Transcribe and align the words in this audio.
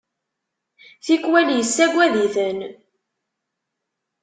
Tikwal 1.05 1.47
yessagad-iten. 1.53 2.59